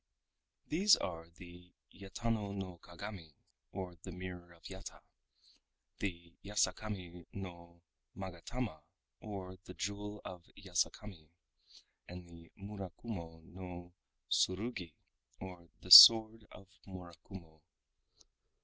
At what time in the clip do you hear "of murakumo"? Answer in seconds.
16.51-17.61